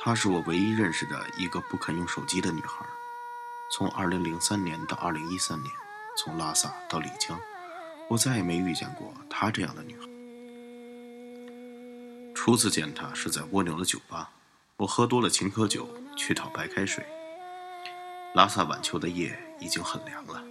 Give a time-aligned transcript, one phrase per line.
[0.00, 2.86] 她是我唯一认识的一个不肯用手机的女孩。
[3.70, 5.70] 从2003年到2013年，
[6.16, 7.38] 从拉萨到丽江，
[8.08, 10.06] 我再也没遇见过她这样的女孩。
[12.34, 14.30] 初次见她是在蜗牛的酒吧，
[14.78, 15.86] 我喝多了青稞酒，
[16.16, 17.04] 去讨白开水。
[18.34, 20.42] 拉萨晚秋的夜已经很凉了，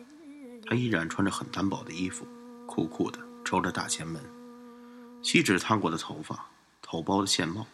[0.68, 2.28] 她依然穿着很单薄的衣服，
[2.68, 4.22] 酷酷的抽着大前门，
[5.28, 6.46] 锡纸烫过的头发，
[6.82, 7.68] 头包的线帽。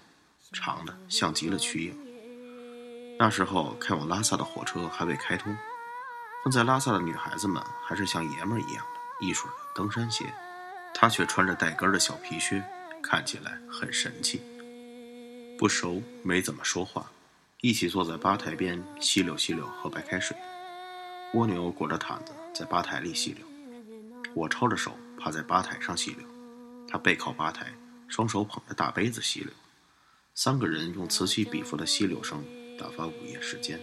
[0.53, 1.95] 长的像极了瞿颖。
[3.19, 5.55] 那时候开往拉萨的火车还未开通，
[6.43, 10.33] 混在拉萨的女孩子们还是像爷们儿一样的一水的登山鞋，
[10.95, 12.63] 她却穿着带跟的小皮靴，
[13.03, 14.41] 看起来很神气。
[15.55, 17.11] 不熟，没怎么说话，
[17.61, 20.35] 一起坐在吧台边吸溜吸溜喝白开水。
[21.35, 23.45] 蜗牛裹着毯子在吧台里吸溜，
[24.33, 26.27] 我抄着手趴在吧台上吸溜，
[26.93, 27.73] 他背靠吧台，
[28.07, 29.49] 双手捧着大杯子吸溜。
[30.35, 32.45] 三个人用此起彼伏的吸溜声
[32.77, 33.81] 打发午夜时间。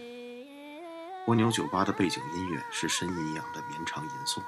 [1.27, 4.41] 蜗牛酒吧的背景音乐是呻吟一样的绵长吟诵，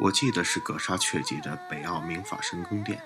[0.00, 3.00] 我记得是葛沙雀集的北奥明法神宫殿。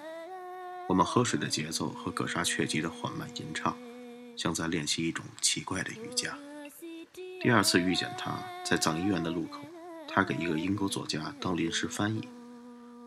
[0.88, 3.76] 我们喝水的节奏和葛沙雀集的缓慢吟唱，
[4.38, 6.34] 像在练习一种奇怪的瑜伽。
[7.42, 9.60] 第二次遇见他，在藏医院的路口，
[10.08, 12.26] 他给一个英国作家当临时翻译，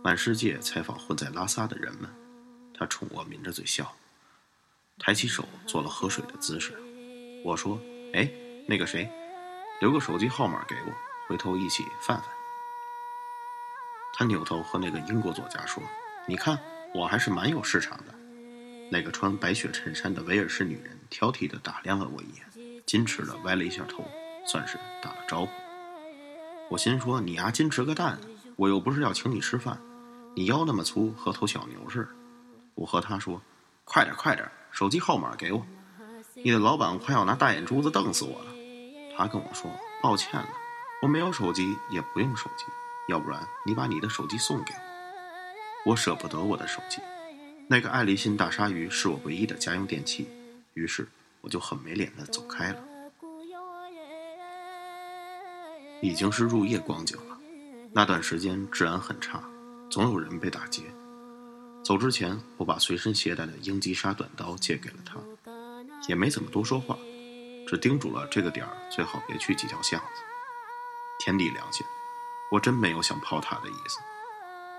[0.03, 2.09] 满世界采访混在拉萨的人们。
[2.73, 3.95] 他冲我抿着嘴笑。
[4.97, 6.73] 抬起手做了喝水的姿势，
[7.43, 7.79] 我说
[8.13, 8.31] ：“哎，
[8.67, 9.09] 那个谁，
[9.79, 10.93] 留个手机号码给我，
[11.27, 12.25] 回头一起饭饭。”
[14.13, 15.81] 他扭头和那个英国作家说
[16.27, 16.59] ：“你看，
[16.93, 18.13] 我还是蛮有市场的。”
[18.91, 24.05] 那个穿白雪衬衫的威尔士女人挑剔地打量了我一眼，矜持地歪了一下头，
[24.45, 25.51] 算是打了招呼。
[26.69, 28.19] 我心说：“你丫矜持个蛋！
[28.57, 29.81] 我又不是要请你吃饭，
[30.35, 32.09] 你腰那么粗，和头小牛似的。”
[32.75, 33.41] 我和他说
[33.83, 35.65] ：“快点，快点！”手机号码给我，
[36.33, 38.45] 你的老板快要拿大眼珠子瞪死我了。
[39.17, 39.69] 他跟我说
[40.01, 40.49] ：“抱歉了，
[41.01, 42.63] 我没有手机，也不用手机。
[43.09, 44.79] 要不然你把你的手机送给我。”
[45.91, 47.01] 我舍不得我的手机，
[47.67, 50.27] 那个爱立信大鲨鱼是我唯一的家用电器。
[50.73, 51.07] 于是
[51.41, 52.81] 我就很没脸的走开了。
[56.01, 57.37] 已经是入夜光景了，
[57.91, 59.43] 那段时间治安很差，
[59.91, 60.83] 总有人被打劫。
[61.83, 65.19] 走之前，我把随身携带的英吉沙短刀借给了他，
[66.07, 66.97] 也没怎么多说话，
[67.67, 70.23] 只叮嘱了这个点儿最好别去几条巷子。
[71.19, 71.85] 天地良心，
[72.51, 73.99] 我真没有想泡他的意思，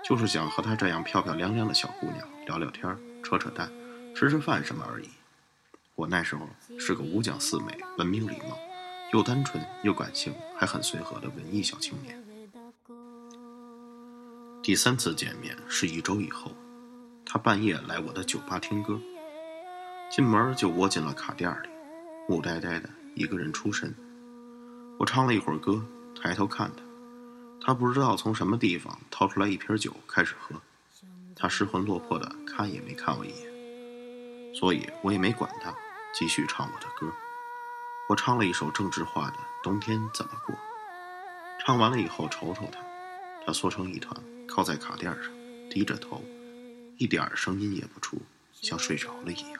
[0.03, 3.71] 就是想和他这样漂漂亮亮的小姑娘聊聊天、扯扯淡、
[4.15, 5.09] 吃吃饭什么而已。
[5.93, 8.57] 我那时候是个五讲四美、文明礼貌、
[9.13, 12.19] 又单纯又感性，还很随和的文艺小青年。
[14.63, 16.55] 第三次见面是一周以后。
[17.25, 18.97] 他半夜来我的酒吧听歌，
[20.09, 21.67] 进门就窝进了卡店里，
[22.29, 23.93] 木呆呆的一个人出神。
[24.97, 25.83] 我唱了一会儿歌，
[26.15, 26.83] 抬头看他，
[27.65, 30.55] 他不知道从什么地方掏出来一瓶酒开始喝。
[31.35, 35.75] 他失魂落魄的看也没看我一眼，所以我也没管他，
[36.13, 37.13] 继续唱我的歌。
[38.07, 40.55] 我唱了一首郑智化的《冬天怎么过》，
[41.59, 42.79] 唱完了以后瞅瞅他，
[43.45, 44.15] 他缩成一团
[44.47, 45.31] 靠在卡垫上，
[45.69, 46.23] 低着头。
[46.97, 48.21] 一点声音也不出，
[48.61, 49.59] 像睡着了一样。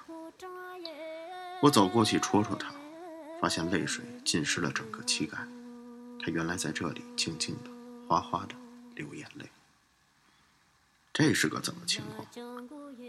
[1.61, 2.71] 我走过去戳戳他，
[3.41, 5.37] 发现泪水浸湿了整个膝盖。
[6.21, 7.69] 他原来在这里静静的、
[8.07, 8.55] 哗哗的
[8.95, 9.45] 流眼泪。
[11.11, 12.25] 这是个怎么情况？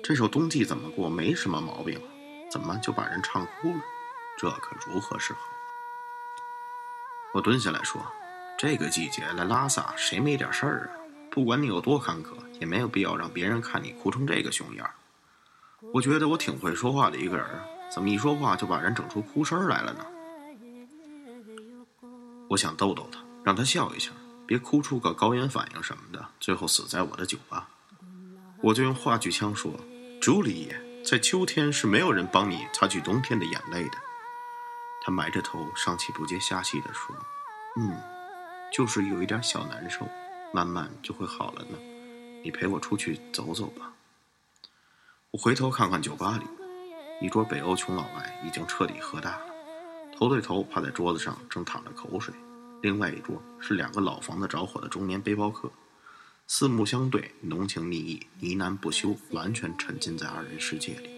[0.02, 2.00] 这首《冬季怎么过》没什么毛病，
[2.50, 3.80] 怎么就把人唱哭了？
[4.38, 5.41] 这可如何是好？
[7.34, 8.04] 我蹲下来说
[8.56, 11.00] ：“这个季节来拉萨，谁没点事儿啊？”
[11.31, 12.28] 不管你有多坎坷，
[12.60, 14.88] 也没有必要让别人看你哭成这个熊样
[15.92, 17.47] 我觉得我挺会说话的一个人，
[17.92, 20.06] 怎么一说话就把人整出哭声来了呢？
[22.48, 24.12] 我想逗逗他，让他笑一下，
[24.47, 27.69] 别哭出个高原反应什么的，最后死在我的酒吧。
[28.62, 29.72] 我就用话剧腔说
[30.22, 33.98] ：“朱丽叶，在秋天是没有人帮你擦去冬天的眼泪的。”
[35.04, 37.15] 他埋着头，上气不接下气地说
[37.77, 38.01] ：“嗯，
[38.72, 40.07] 就是有一点小难受。”
[40.55, 41.77] 慢慢就会好了呢，
[42.45, 43.93] 你陪我出去走走吧。
[45.33, 46.47] 我回头看看酒吧里，
[47.21, 49.47] 一桌北欧穷老外已经彻底喝大了，
[50.16, 52.33] 头对头趴在桌子上正淌着口水；
[52.83, 55.69] 另外一桌是两个老房子着火的中年背包客，
[56.47, 61.11] 四目相对，浓情蜜意，呢喃不休，完全沉浸在二人世界里。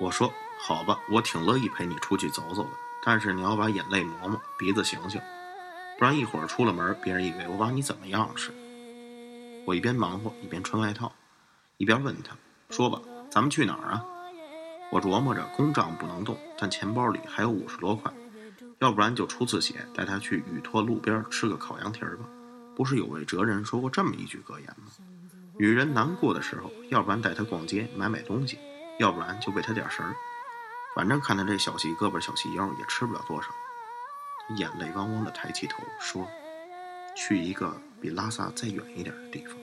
[0.00, 2.70] 我说：“好吧，我挺乐意陪你出去走走的，
[3.04, 5.20] 但是你要把眼泪抹抹，鼻子醒醒。”
[5.98, 8.54] 不然一会儿出了门，别人以为我把你怎么样似的。
[9.64, 11.12] 我一边忙活一边穿外套，
[11.76, 12.36] 一边问他
[12.70, 13.00] ：“说吧，
[13.30, 14.04] 咱们去哪儿啊？
[14.90, 18.12] 我琢磨着公账不能动，但钱包里还有五十多块，
[18.80, 22.24] 要不然就出次血，带他去雨托路边吃个烤羊蹄儿吧。
[22.74, 24.92] 不是有位哲人说过这么一句格言吗？
[25.58, 28.58] 女人难过的时候，要不然带她逛街买买东西，
[28.98, 30.16] 要不然就喂她点食儿。
[30.94, 33.48] 反正看他这小细胳膊小细腰，也吃不了多少。
[34.56, 36.28] 眼泪汪汪的抬起头说
[37.16, 39.56] ：“去一个比拉萨再远一点的地方。”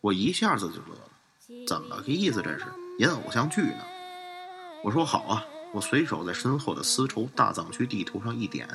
[0.00, 2.42] 我一下子就乐了，怎么个意思？
[2.42, 2.64] 这是
[2.98, 3.84] 演偶像剧呢？
[4.82, 8.68] 我说好啊，我随手在身后的丝绸大藏区地图上一点，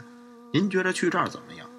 [0.53, 1.69] 您觉得去这儿怎么样？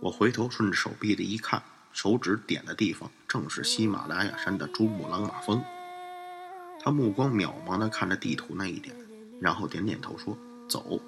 [0.00, 5.62] 我回头顺着手臂的一看，手指点的地方正是喜马拉雅山的珠穆朗玛峰。
[6.80, 8.96] 他目光渺茫地看着地图那一点，
[9.40, 10.36] 然后点点头说
[10.68, 11.00] ：“走，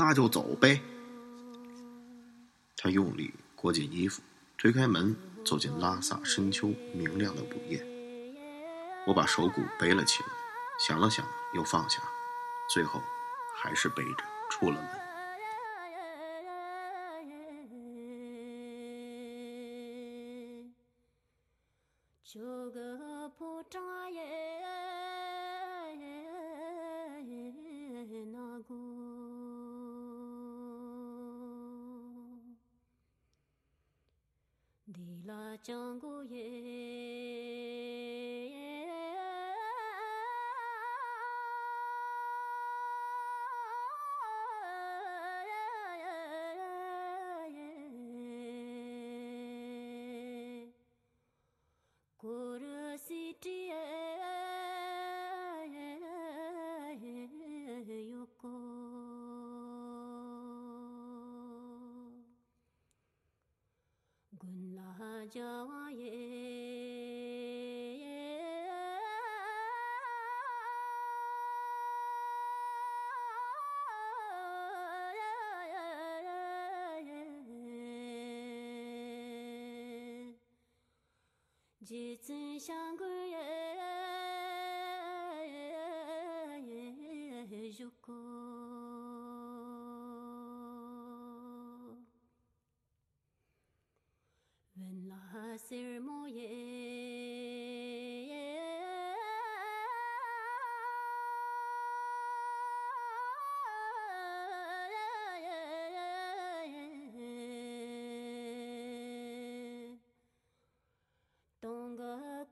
[0.00, 0.80] 那就走呗。”
[2.76, 4.22] 他用力裹紧衣服，
[4.56, 5.14] 推开门，
[5.44, 7.86] 走进拉萨深秋明亮的午夜。
[9.06, 10.28] 我把手鼓背了起来。
[10.78, 12.00] 想了想，又放下，
[12.70, 13.02] 最后
[13.54, 15.09] 还是背着出了门。
[35.62, 35.72] 几
[82.25, 82.75] 次相
[88.01, 88.28] 隔
[94.80, 96.48] wen la sir mo ye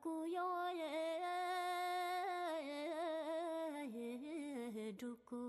[0.03, 0.91] ku yo ye
[5.01, 5.48] du ku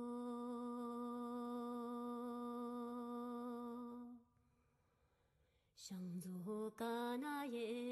[6.79, 7.89] Danaye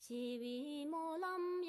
[0.00, 1.62] Chỉ vì mô lâm.